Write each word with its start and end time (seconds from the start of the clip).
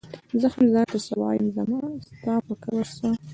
زۀ 0.41 0.47
هم 0.53 0.65
ځان 0.73 0.85
ته 0.91 0.97
څۀ 1.05 1.13
وايم 1.19 1.47
زما 1.55 1.79
ستا 2.07 2.35
پۀ 2.45 2.53
کبر 2.63 2.85
څۀ 2.97 3.07